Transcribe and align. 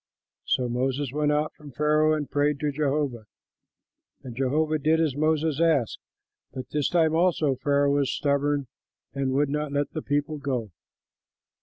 So 0.45 0.67
Moses 0.67 1.11
went 1.13 1.31
out 1.31 1.53
from 1.53 1.71
Pharaoh 1.73 2.15
and 2.15 2.27
prayed 2.27 2.59
to 2.61 2.71
Jehovah. 2.71 3.27
And 4.23 4.35
Jehovah 4.35 4.79
did 4.79 4.99
as 4.99 5.15
Moses 5.15 5.61
asked; 5.61 5.99
but 6.51 6.67
this 6.71 6.89
time 6.89 7.13
also 7.13 7.53
Pharaoh 7.57 7.93
was 7.93 8.11
stubborn 8.11 8.65
and 9.13 9.31
would 9.33 9.49
not 9.49 9.71
let 9.73 9.91
the 9.91 10.01
people 10.01 10.39
go. 10.39 10.71